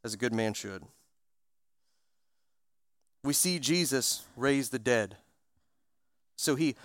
[0.04, 0.84] as a good man should
[3.24, 5.16] we see Jesus raise the dead.
[6.36, 6.76] So he,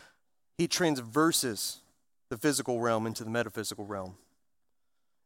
[0.58, 1.80] he transverses
[2.30, 4.15] the physical realm into the metaphysical realm.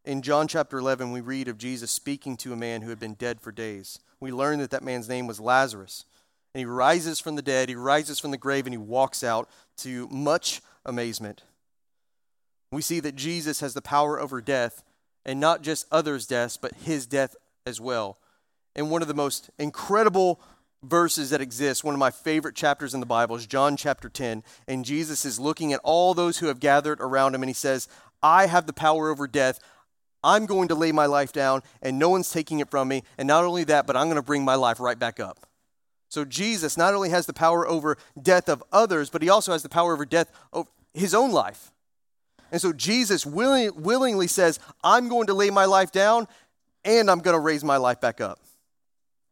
[0.05, 3.13] In John chapter 11, we read of Jesus speaking to a man who had been
[3.13, 3.99] dead for days.
[4.19, 6.05] We learn that that man's name was Lazarus.
[6.53, 9.49] And he rises from the dead, he rises from the grave, and he walks out
[9.77, 11.43] to much amazement.
[12.71, 14.83] We see that Jesus has the power over death,
[15.25, 18.17] and not just others' deaths, but his death as well.
[18.75, 20.41] And one of the most incredible
[20.83, 21.83] verses that exist.
[21.83, 24.43] One of my favorite chapters in the Bible is John chapter 10.
[24.67, 27.87] And Jesus is looking at all those who have gathered around him and he says,
[28.21, 29.59] I have the power over death.
[30.23, 33.03] I'm going to lay my life down and no one's taking it from me.
[33.17, 35.47] And not only that, but I'm going to bring my life right back up.
[36.09, 39.63] So Jesus not only has the power over death of others, but he also has
[39.63, 41.71] the power over death of his own life.
[42.51, 46.27] And so Jesus willing, willingly says, I'm going to lay my life down
[46.85, 48.39] and I'm going to raise my life back up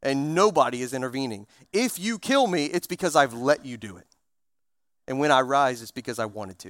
[0.03, 1.47] and nobody is intervening.
[1.71, 4.07] If you kill me, it's because I've let you do it.
[5.07, 6.69] And when I rise, it's because I wanted to.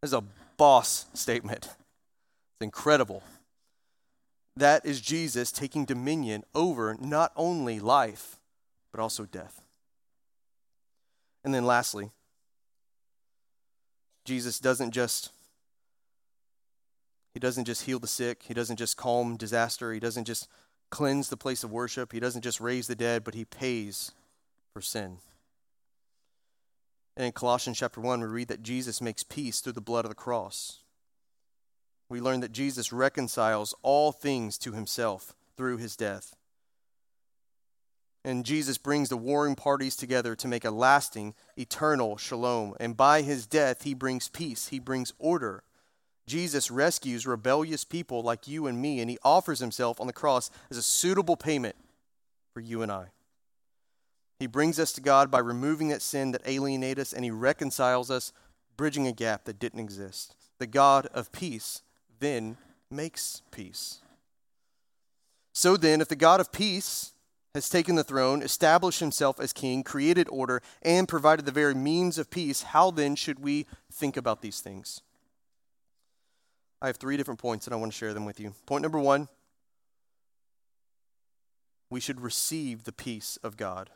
[0.00, 0.24] This is a
[0.56, 1.64] boss statement.
[1.64, 3.22] It's incredible.
[4.56, 8.38] That is Jesus taking dominion over not only life,
[8.92, 9.60] but also death.
[11.44, 12.10] And then lastly,
[14.24, 15.30] Jesus doesn't just
[17.34, 20.48] he doesn't just heal the sick, he doesn't just calm disaster, he doesn't just
[20.96, 22.10] cleanse the place of worship.
[22.10, 24.12] He doesn't just raise the dead, but he pays
[24.72, 25.18] for sin.
[27.18, 30.08] And in Colossians chapter 1, we read that Jesus makes peace through the blood of
[30.08, 30.78] the cross.
[32.08, 36.34] We learn that Jesus reconciles all things to himself through his death.
[38.24, 42.74] And Jesus brings the warring parties together to make a lasting, eternal shalom.
[42.80, 45.62] And by his death, he brings peace, he brings order
[46.26, 50.50] Jesus rescues rebellious people like you and me, and he offers himself on the cross
[50.70, 51.76] as a suitable payment
[52.52, 53.06] for you and I.
[54.40, 58.10] He brings us to God by removing that sin that alienates us, and he reconciles
[58.10, 58.32] us,
[58.76, 60.34] bridging a gap that didn't exist.
[60.58, 61.82] The God of peace
[62.18, 62.56] then
[62.90, 64.00] makes peace.
[65.54, 67.12] So then, if the God of peace
[67.54, 72.18] has taken the throne, established himself as king, created order, and provided the very means
[72.18, 75.00] of peace, how then should we think about these things?
[76.80, 78.54] I have three different points and I want to share them with you.
[78.66, 79.28] Point number one
[81.88, 83.90] we should receive the peace of God.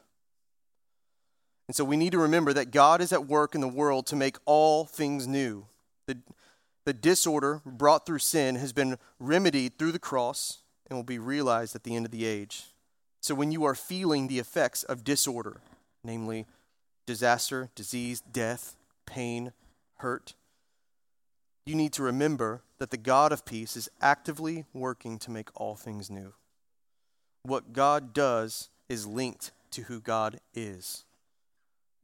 [1.67, 4.17] And so we need to remember that God is at work in the world to
[4.17, 5.67] make all things new.
[6.07, 6.19] The,
[6.85, 11.77] the disorder brought through sin has been remedied through the cross and will be realized
[11.77, 12.65] at the end of the age.
[13.21, 15.61] So when you are feeling the effects of disorder,
[16.03, 16.47] namely
[17.07, 18.75] disaster, disease, death,
[19.07, 19.53] pain,
[19.97, 20.35] hurt,
[21.71, 25.77] you need to remember that the God of peace is actively working to make all
[25.77, 26.35] things new.
[27.45, 31.05] What God does is linked to who God is.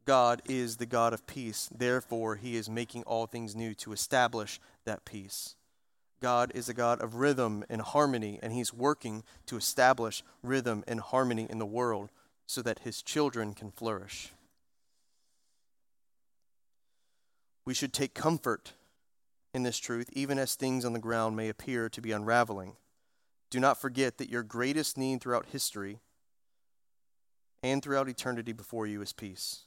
[0.05, 1.69] God is the God of peace.
[1.77, 5.57] Therefore, he is making all things new to establish that peace.
[6.23, 11.01] God is a God of rhythm and harmony, and he's working to establish rhythm and
[11.01, 12.11] harmony in the world
[12.47, 14.33] so that his children can flourish.
[17.65, 18.75] We should take comfort
[19.57, 22.77] in this truth, even as things on the ground may appear to be unraveling.
[23.49, 26.01] Do not forget that your greatest need throughout history
[27.62, 29.62] and throughout eternity before you is peace.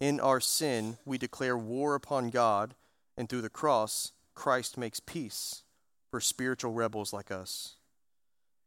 [0.00, 2.74] In our sin, we declare war upon God,
[3.18, 5.64] and through the cross, Christ makes peace
[6.10, 7.76] for spiritual rebels like us.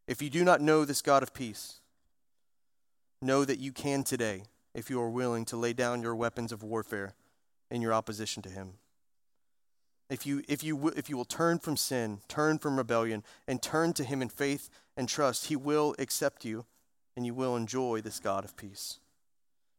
[0.08, 1.80] If you do not know this God of peace,
[3.23, 4.43] know that you can today
[4.76, 7.15] if you are willing to lay down your weapons of warfare
[7.71, 8.73] in your opposition to Him.
[10.10, 13.93] If you, if, you, if you will turn from sin, turn from rebellion, and turn
[13.93, 16.65] to Him in faith and trust, He will accept you
[17.15, 19.00] and you will enjoy this God of peace.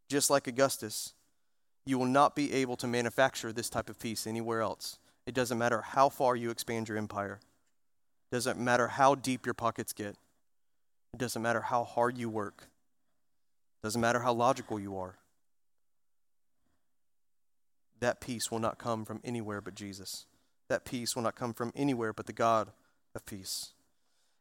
[0.09, 1.15] just like Augustus,
[1.85, 4.99] you will not be able to manufacture this type of peace anywhere else.
[5.27, 7.41] It doesn't matter how far you expand your empire.
[8.31, 10.17] It doesn't matter how deep your pockets get.
[11.15, 12.69] It doesn't matter how hard you work.
[13.83, 15.17] It doesn't matter how logical you are.
[18.01, 20.27] That peace will not come from anywhere but Jesus.
[20.69, 22.71] That peace will not come from anywhere but the God
[23.15, 23.73] of peace.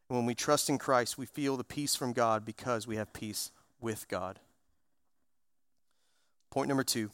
[0.09, 3.13] And when we trust in Christ, we feel the peace from God because we have
[3.13, 4.39] peace with God.
[6.49, 7.11] Point number two.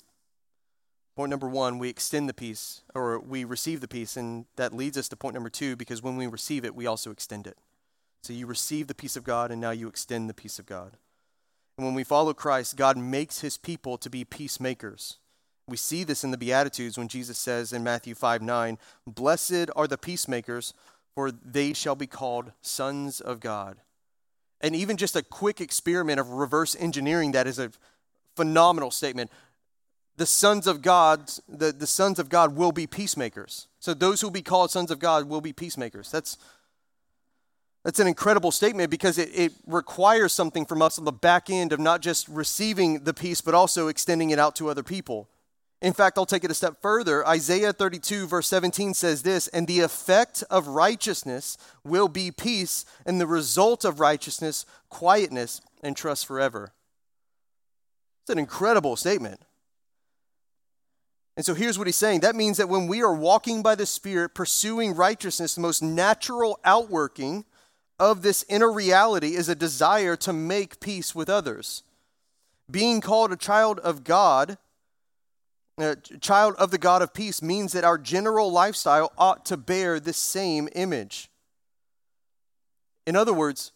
[1.15, 4.97] Point number one, we extend the peace, or we receive the peace, and that leads
[4.97, 7.57] us to point number two because when we receive it, we also extend it.
[8.23, 10.97] So you receive the peace of God, and now you extend the peace of God.
[11.77, 15.17] And when we follow Christ, God makes his people to be peacemakers.
[15.67, 19.87] We see this in the Beatitudes when Jesus says in Matthew 5 9, Blessed are
[19.87, 20.73] the peacemakers,
[21.15, 23.77] for they shall be called sons of God.
[24.59, 27.71] And even just a quick experiment of reverse engineering that is a
[28.35, 29.31] phenomenal statement.
[30.15, 33.67] The sons of God, the, the sons of God will be peacemakers.
[33.79, 36.11] So those who will be called sons of God will be peacemakers.
[36.11, 36.37] That's
[37.83, 41.73] that's an incredible statement because it, it requires something from us on the back end
[41.73, 45.27] of not just receiving the peace, but also extending it out to other people.
[45.83, 47.27] In fact, I'll take it a step further.
[47.27, 53.19] Isaiah 32, verse 17 says this And the effect of righteousness will be peace, and
[53.19, 56.71] the result of righteousness, quietness and trust forever.
[58.21, 59.41] It's an incredible statement.
[61.35, 63.85] And so here's what he's saying that means that when we are walking by the
[63.85, 67.43] Spirit, pursuing righteousness, the most natural outworking
[67.99, 71.83] of this inner reality is a desire to make peace with others.
[72.71, 74.57] Being called a child of God
[75.79, 79.57] Uh, a child of the God of peace means that our general lifestyle ought to
[79.57, 81.29] bear this same image.
[83.07, 83.71] In other words,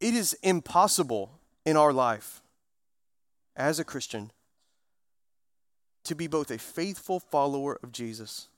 [0.00, 1.30] it is impossible
[1.66, 2.42] in our life
[3.54, 4.30] as a Christian
[6.04, 8.48] to be both a faithful follower of Jesus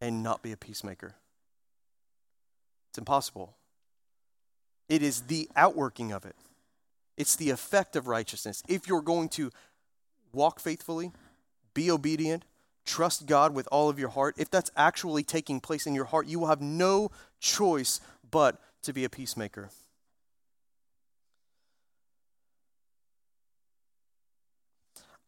[0.00, 1.14] and not be a peacemaker.
[2.90, 3.54] It's impossible.
[4.88, 6.36] It is the outworking of it,
[7.16, 8.62] it's the effect of righteousness.
[8.68, 9.52] If you're going to
[10.32, 11.12] walk faithfully,
[11.74, 12.44] be obedient,
[12.84, 16.26] trust God with all of your heart, if that's actually taking place in your heart,
[16.26, 19.70] you will have no choice but to be a peacemaker.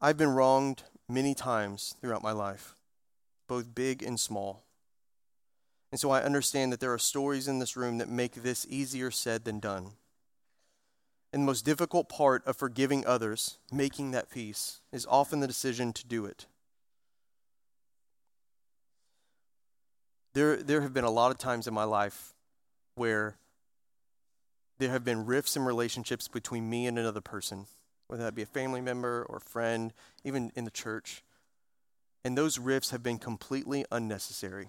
[0.00, 2.74] I've been wronged many times throughout my life,
[3.48, 4.64] both big and small.
[5.90, 9.10] And so I understand that there are stories in this room that make this easier
[9.10, 9.92] said than done.
[11.34, 15.92] And the most difficult part of forgiving others, making that peace, is often the decision
[15.94, 16.46] to do it.
[20.32, 22.34] There, there have been a lot of times in my life
[22.94, 23.34] where
[24.78, 27.66] there have been rifts in relationships between me and another person,
[28.06, 29.92] whether that be a family member or a friend,
[30.22, 31.24] even in the church.
[32.24, 34.68] And those rifts have been completely unnecessary.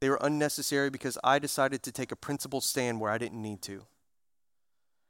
[0.00, 3.62] They were unnecessary because I decided to take a principled stand where I didn't need
[3.62, 3.86] to.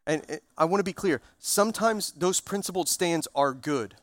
[0.07, 3.95] And I want to be clear sometimes those principled stands are good,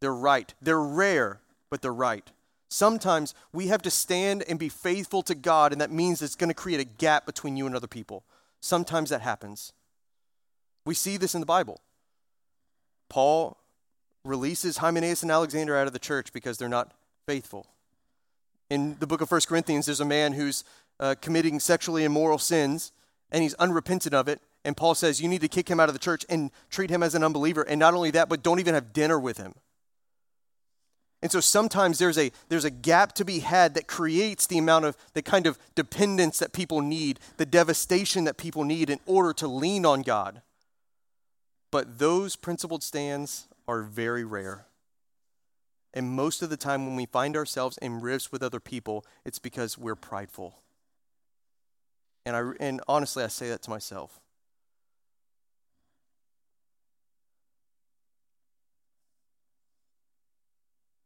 [0.00, 2.30] they're right, they're rare, but they're right.
[2.72, 6.48] Sometimes we have to stand and be faithful to God, and that means it's going
[6.48, 8.22] to create a gap between you and other people.
[8.60, 9.72] Sometimes that happens.
[10.86, 11.80] We see this in the Bible.
[13.08, 13.58] Paul
[14.24, 16.92] releases Hymenaeus and Alexander out of the church because they're not
[17.26, 17.66] faithful.
[18.70, 20.62] In the book of 1 Corinthians, there's a man who's
[21.00, 22.92] uh, committing sexually immoral sins,
[23.32, 25.94] and he's unrepentant of it, and Paul says you need to kick him out of
[25.94, 27.62] the church and treat him as an unbeliever.
[27.62, 29.54] And not only that, but don't even have dinner with him.
[31.22, 34.86] And so sometimes there's a there's a gap to be had that creates the amount
[34.86, 39.32] of the kind of dependence that people need, the devastation that people need in order
[39.34, 40.40] to lean on God.
[41.70, 44.66] But those principled stands are very rare.
[45.92, 49.38] And most of the time when we find ourselves in rifts with other people, it's
[49.38, 50.54] because we're prideful.
[52.24, 54.20] And I and honestly I say that to myself.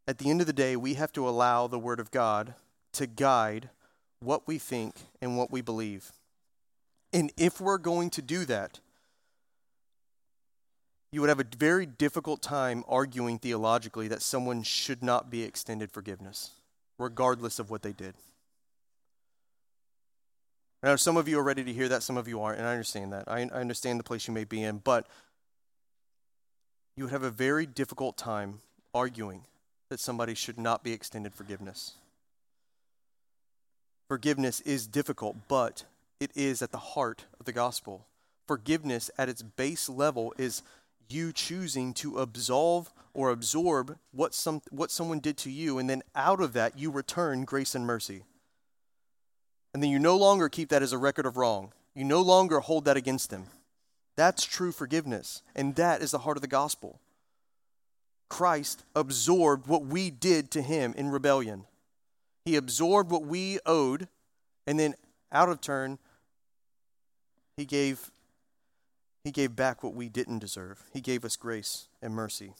[0.06, 2.54] At the end of the day, we have to allow the Word of God
[2.92, 3.70] to guide
[4.20, 6.12] what we think and what we believe.
[7.12, 8.80] And if we're going to do that,
[11.12, 15.92] you would have a very difficult time arguing theologically that someone should not be extended
[15.92, 16.50] forgiveness,
[16.98, 18.14] regardless of what they did.
[20.82, 22.72] Now, some of you are ready to hear that, some of you aren't, and I
[22.72, 23.24] understand that.
[23.26, 25.06] I, I understand the place you may be in, but
[26.96, 28.60] you would have a very difficult time
[28.92, 29.44] arguing
[29.88, 31.92] that somebody should not be extended forgiveness.
[34.08, 35.84] Forgiveness is difficult, but
[36.20, 38.06] it is at the heart of the gospel.
[38.46, 40.62] Forgiveness at its base level is
[41.08, 46.02] you choosing to absolve or absorb what, some, what someone did to you, and then
[46.14, 48.24] out of that, you return grace and mercy.
[49.72, 51.72] And then you no longer keep that as a record of wrong.
[51.94, 53.46] You no longer hold that against them.
[54.16, 57.00] That's true forgiveness, and that is the heart of the gospel.
[58.28, 61.64] Christ absorbed what we did to him in rebellion.
[62.44, 64.08] He absorbed what we owed,
[64.66, 64.94] and then
[65.32, 65.98] out of turn,
[67.56, 68.10] he gave
[69.24, 70.82] he gave back what we didn't deserve.
[70.92, 72.52] He gave us grace and mercy.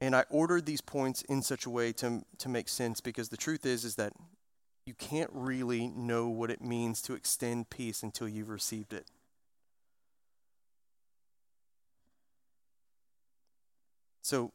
[0.00, 3.36] And I ordered these points in such a way to, to make sense because the
[3.36, 4.14] truth is is that
[4.86, 9.06] you can't really know what it means to extend peace until you've received it.
[14.30, 14.52] So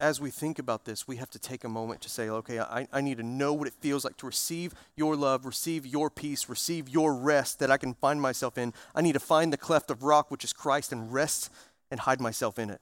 [0.00, 2.88] as we think about this, we have to take a moment to say, okay, I,
[2.90, 6.48] I need to know what it feels like to receive your love, receive your peace,
[6.48, 8.72] receive your rest that I can find myself in.
[8.94, 11.50] I need to find the cleft of rock, which is Christ, and rest
[11.90, 12.80] and hide myself in it.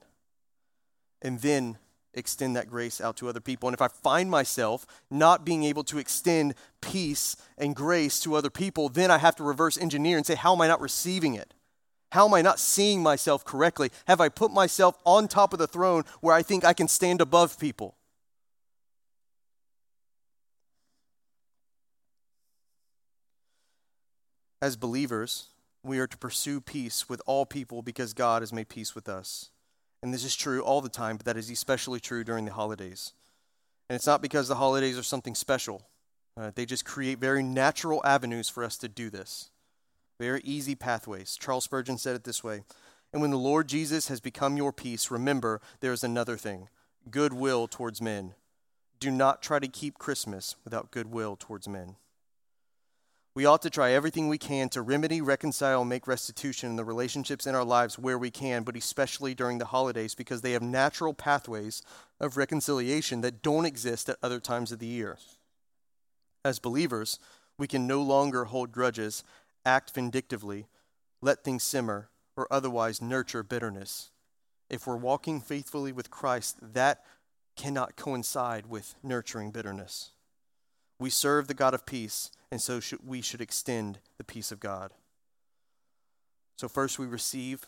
[1.22, 1.76] And then
[2.14, 3.68] extend that grace out to other people.
[3.68, 8.48] And if I find myself not being able to extend peace and grace to other
[8.48, 11.52] people, then I have to reverse engineer and say, how am I not receiving it?
[12.12, 13.90] How am I not seeing myself correctly?
[14.06, 17.20] Have I put myself on top of the throne where I think I can stand
[17.20, 17.96] above people?
[24.62, 25.48] As believers,
[25.82, 29.50] we are to pursue peace with all people because God has made peace with us.
[30.02, 33.12] And this is true all the time, but that is especially true during the holidays.
[33.88, 35.86] And it's not because the holidays are something special,
[36.36, 39.50] uh, they just create very natural avenues for us to do this.
[40.18, 41.36] Very easy pathways.
[41.38, 42.64] Charles Spurgeon said it this way
[43.12, 46.68] And when the Lord Jesus has become your peace, remember there is another thing
[47.10, 48.34] goodwill towards men.
[48.98, 51.96] Do not try to keep Christmas without goodwill towards men.
[53.36, 56.86] We ought to try everything we can to remedy, reconcile, and make restitution in the
[56.86, 60.62] relationships in our lives where we can, but especially during the holidays because they have
[60.62, 61.82] natural pathways
[62.18, 65.18] of reconciliation that don't exist at other times of the year.
[66.46, 67.18] As believers,
[67.58, 69.22] we can no longer hold grudges
[69.66, 70.66] act vindictively,
[71.20, 74.10] let things simmer, or otherwise nurture bitterness.
[74.70, 77.02] If we're walking faithfully with Christ, that
[77.56, 80.10] cannot coincide with nurturing bitterness.
[80.98, 84.60] We serve the God of peace, and so should, we should extend the peace of
[84.60, 84.92] God.
[86.56, 87.66] So, first we receive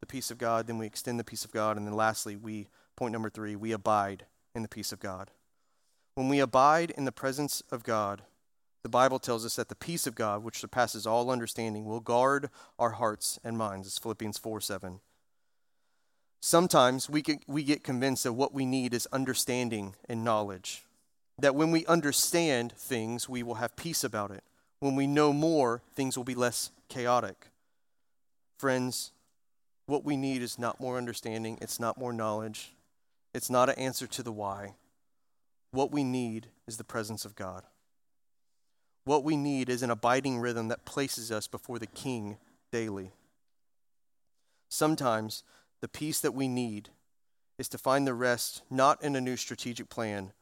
[0.00, 2.68] the peace of God, then we extend the peace of God, and then lastly, we,
[2.96, 5.30] point number three, we abide in the peace of God.
[6.14, 8.22] When we abide in the presence of God,
[8.86, 12.50] the Bible tells us that the peace of God, which surpasses all understanding, will guard
[12.78, 13.88] our hearts and minds.
[13.88, 15.00] It's Philippians 4 7.
[16.40, 20.84] Sometimes we we get convinced that what we need is understanding and knowledge.
[21.36, 24.44] That when we understand things, we will have peace about it.
[24.78, 27.48] When we know more, things will be less chaotic.
[28.56, 29.10] Friends,
[29.86, 32.72] what we need is not more understanding, it's not more knowledge,
[33.34, 34.76] it's not an answer to the why.
[35.72, 37.64] What we need is the presence of God.
[39.06, 42.38] What we need is an abiding rhythm that places us before the King
[42.72, 43.12] daily.
[44.68, 45.44] Sometimes
[45.80, 46.88] the peace that we need
[47.56, 50.32] is to find the rest not in a new strategic plan,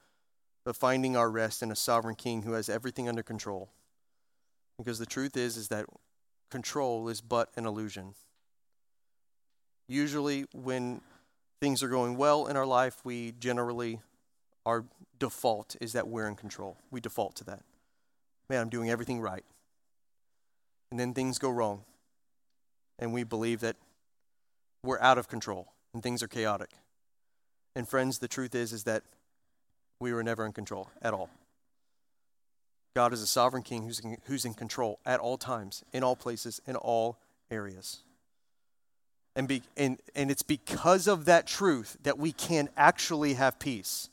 [0.64, 3.68] but finding our rest in a sovereign king who has everything under control.
[4.78, 5.84] Because the truth is is that
[6.50, 8.14] control is but an illusion.
[9.88, 11.02] Usually when
[11.60, 14.00] things are going well in our life, we generally
[14.64, 14.86] our
[15.18, 16.78] default is that we're in control.
[16.90, 17.60] We default to that
[18.48, 19.44] man, I'm doing everything right.
[20.90, 21.82] And then things go wrong.
[22.98, 23.76] And we believe that
[24.84, 26.70] we're out of control and things are chaotic.
[27.74, 29.02] And friends, the truth is is that
[30.00, 31.30] we were never in control at all.
[32.94, 36.14] God is a sovereign king who's in, who's in control at all times, in all
[36.14, 37.18] places, in all
[37.50, 38.02] areas.
[39.34, 44.08] And, be, and, and it's because of that truth that we can actually have peace.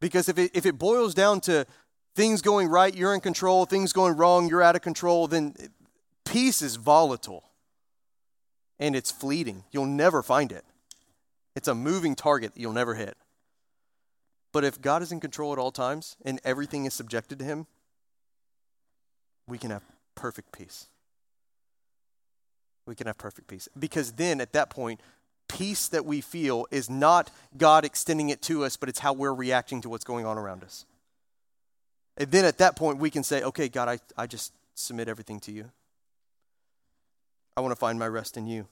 [0.00, 1.66] Because if it, if it boils down to
[2.14, 5.54] things going right, you're in control, things going wrong, you're out of control, then
[6.24, 7.44] peace is volatile
[8.78, 9.64] and it's fleeting.
[9.70, 10.64] You'll never find it.
[11.54, 13.16] It's a moving target that you'll never hit.
[14.52, 17.66] But if God is in control at all times and everything is subjected to Him,
[19.46, 19.82] we can have
[20.14, 20.88] perfect peace.
[22.86, 23.68] We can have perfect peace.
[23.78, 25.00] Because then at that point,
[25.48, 29.34] peace that we feel is not God extending it to us, but it's how we're
[29.34, 30.84] reacting to what's going on around us.
[32.16, 35.40] And then at that point, we can say, okay, God, I, I just submit everything
[35.40, 35.70] to you.
[37.56, 38.66] I want to find my rest in you.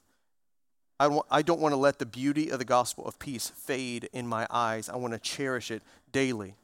[0.98, 4.08] I, want, I don't want to let the beauty of the gospel of peace fade
[4.12, 4.88] in my eyes.
[4.88, 5.82] I want to cherish it
[6.12, 6.56] daily.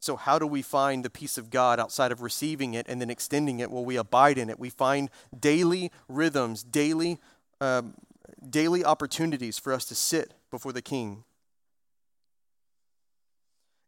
[0.00, 3.10] So, how do we find the peace of God outside of receiving it and then
[3.10, 3.70] extending it?
[3.70, 4.58] Well, we abide in it.
[4.58, 7.18] We find daily rhythms, daily,
[7.60, 7.94] um,
[8.48, 11.24] daily opportunities for us to sit before the King.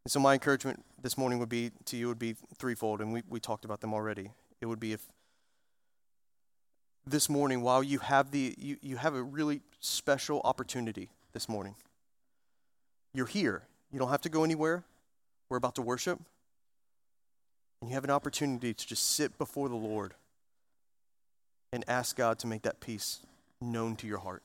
[0.03, 3.23] And so, my encouragement this morning would be to you would be threefold, and we,
[3.29, 4.31] we talked about them already.
[4.59, 5.01] It would be if
[7.05, 11.75] this morning, while you have the you, you have a really special opportunity this morning.
[13.13, 13.63] You're here.
[13.91, 14.83] You don't have to go anywhere.
[15.49, 16.19] We're about to worship.
[17.81, 20.13] And you have an opportunity to just sit before the Lord
[21.73, 23.19] and ask God to make that peace
[23.59, 24.43] known to your heart,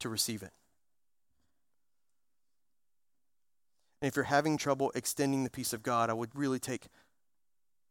[0.00, 0.50] to receive it.
[4.00, 6.86] And if you're having trouble extending the peace of God, I would really take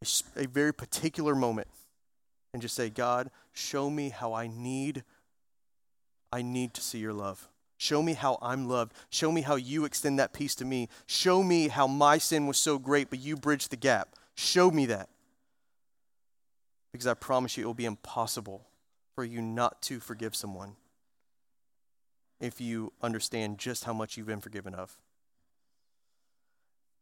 [0.01, 0.07] a,
[0.43, 1.68] a very particular moment
[2.53, 5.03] and just say, God, show me how I need
[6.32, 7.49] I need to see your love.
[7.78, 8.93] Show me how I'm loved.
[9.10, 10.89] Show me how you extend that peace to me.
[11.07, 14.10] Show me how my sin was so great, but you bridged the gap.
[14.36, 15.10] Show me that.
[16.91, 18.68] Because I promise you, it will be impossible
[19.16, 20.76] for you not to forgive someone
[22.39, 24.97] if you understand just how much you've been forgiven of.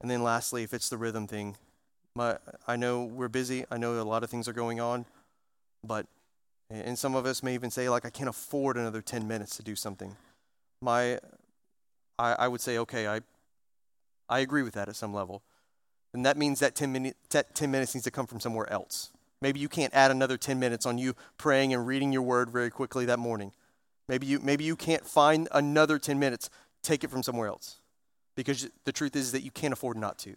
[0.02, 1.58] And then, lastly, if it's the rhythm thing,
[2.16, 2.38] my,
[2.68, 3.66] I know we're busy.
[3.72, 5.06] I know a lot of things are going on,
[5.84, 6.06] but,
[6.70, 9.64] and some of us may even say, like, I can't afford another 10 minutes to
[9.64, 10.16] do something
[10.82, 11.20] my
[12.20, 13.22] I, I would say, okay, I
[14.30, 15.42] I agree with that at some level.
[16.14, 19.12] And that means that 10, minute, that 10 minutes needs to come from somewhere else.
[19.42, 22.70] Maybe you can't add another 10 minutes on you praying and reading your word very
[22.70, 23.52] quickly that morning.
[24.10, 26.50] Maybe you, maybe you can't find another 10 minutes.
[26.82, 27.80] Take it from somewhere else.
[28.38, 30.36] Because the truth is that you can't afford not to.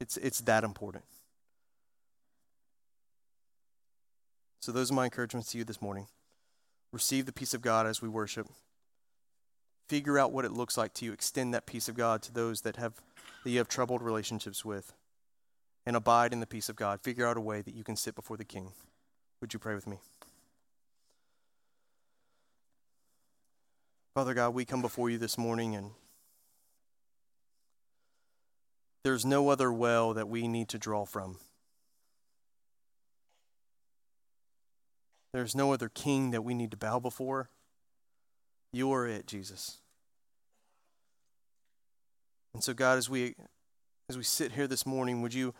[0.00, 1.04] It's, it's that important.
[4.60, 6.06] So, those are my encouragements to you this morning
[6.92, 8.46] receive the peace of God as we worship.
[9.88, 11.12] Figure out what it looks like to you.
[11.12, 12.94] Extend that peace of God to those that have
[13.42, 14.92] that you have troubled relationships with.
[15.84, 17.00] And abide in the peace of God.
[17.00, 18.70] Figure out a way that you can sit before the King.
[19.40, 19.98] Would you pray with me?
[24.14, 25.90] Father God, we come before you this morning and
[29.04, 31.36] there's no other well that we need to draw from.
[35.32, 37.50] There's no other king that we need to bow before.
[38.72, 39.78] You are it, Jesus.
[42.54, 43.34] And so God, as we
[44.08, 45.54] as we sit here this morning, would you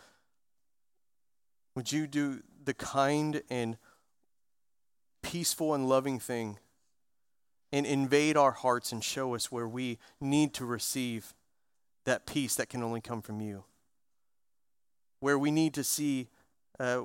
[1.74, 3.76] would you do the kind and
[5.22, 6.58] peaceful and loving thing
[7.72, 11.34] and invade our hearts and show us where we need to receive
[12.04, 13.64] that peace that can only come from you.
[15.20, 16.28] Where we need to see
[16.78, 17.02] uh,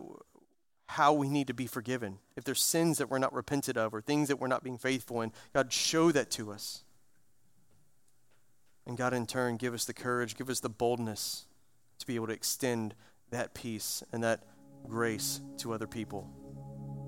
[0.87, 2.17] how we need to be forgiven.
[2.35, 5.21] If there's sins that we're not repented of or things that we're not being faithful
[5.21, 6.83] in, God, show that to us.
[8.85, 11.45] And God, in turn, give us the courage, give us the boldness
[11.99, 12.95] to be able to extend
[13.29, 14.43] that peace and that
[14.87, 16.27] grace to other people.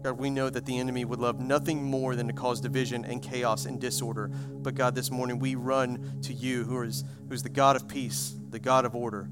[0.04, 3.22] God, we know that the enemy would love nothing more than to cause division and
[3.22, 4.30] chaos and disorder.
[4.30, 7.88] But God, this morning we run to you, who is, who is the God of
[7.88, 9.30] peace, the God of order,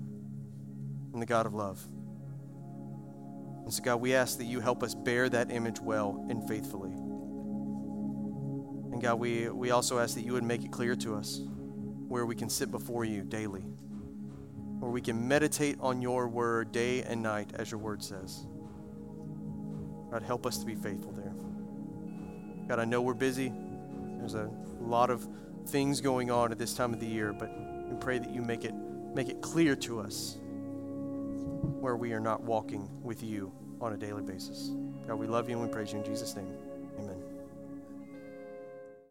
[1.13, 1.83] and the God of love.
[3.63, 6.91] And so, God, we ask that you help us bear that image well and faithfully.
[8.91, 11.41] And God, we, we also ask that you would make it clear to us
[12.07, 13.61] where we can sit before you daily,
[14.79, 18.45] where we can meditate on your word day and night, as your word says.
[20.11, 21.33] God, help us to be faithful there.
[22.67, 23.51] God, I know we're busy.
[24.17, 24.49] There's a
[24.81, 25.27] lot of
[25.67, 27.51] things going on at this time of the year, but
[27.89, 28.73] we pray that you make it
[29.13, 30.37] make it clear to us
[31.79, 33.51] where we are not walking with you
[33.81, 34.71] on a daily basis.
[35.07, 36.68] God, we love you and we praise you in Jesus' name.